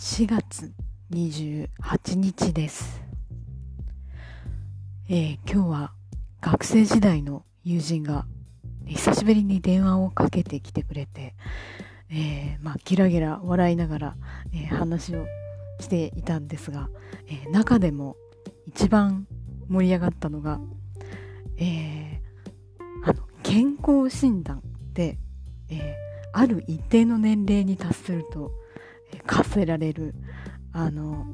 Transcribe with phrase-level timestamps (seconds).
[0.00, 0.72] 4月
[1.12, 1.68] 28
[2.16, 3.02] 日です、
[5.10, 5.92] えー、今日は
[6.40, 8.24] 学生時代の友人が
[8.86, 11.34] 久しぶりに電話をかけてきてくれて、
[12.08, 14.16] えー、まあ、ギラギラ笑いながら、
[14.54, 15.26] えー、話を
[15.80, 16.88] していたんですが、
[17.28, 18.16] え中でも
[18.66, 19.26] 一番
[19.68, 20.60] 盛り上がったのが、
[21.58, 22.22] え
[23.04, 24.62] あの健康診断
[24.94, 25.18] で、
[25.68, 25.94] え
[26.32, 28.50] ある一定の年齢に達すると
[29.26, 30.14] 課せられる
[30.72, 31.26] あの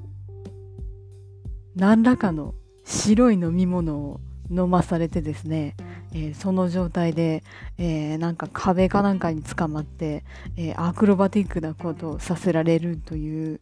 [1.74, 2.54] 何らかの
[2.84, 5.76] 白い飲み物を飲まされてですね、
[6.12, 7.42] えー、その状態で、
[7.78, 10.24] えー、なんか壁かなんかにつかまって、
[10.56, 13.60] えー、アクロバティックなことをさせられるという、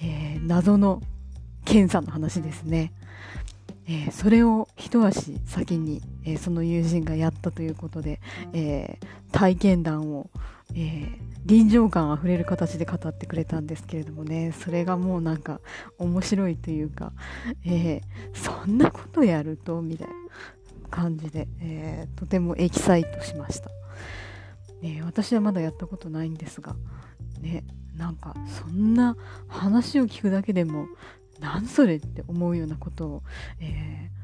[0.00, 1.02] え謎の
[1.64, 2.92] 検査の話ですね。
[3.88, 8.20] えそれを一足先に、えその友人がやったということで、
[8.52, 8.98] え
[9.32, 10.28] 体験談を、
[10.74, 14.52] え臨場感あふれる形で語ってくれたんですけれどもね。
[14.52, 15.60] それがもうなんか
[15.96, 17.12] 面白いというか、
[17.64, 18.02] えー、
[18.34, 20.14] そんなことやるとみたいな
[20.90, 23.70] 感じで、えー、とてもエキサイトしました、
[24.82, 26.74] えー、私はまだやったことないんですが
[27.40, 27.64] ね
[27.96, 29.16] なんかそんな
[29.48, 30.86] 話を聞くだけでも
[31.40, 33.22] 何それって思うようなことを、
[33.60, 34.16] えー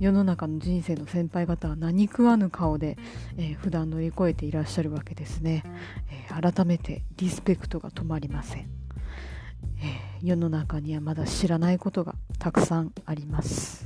[0.00, 2.98] 世の中の人生の先輩方は何食わぬ顔で、
[3.36, 5.62] えー、普段乗り越えていらっしゃるわけですね、
[6.10, 8.68] えー、改めてリスペクトが止まりません、
[9.80, 13.83] えー、世の中にはまだ知らないことがたくさんあります。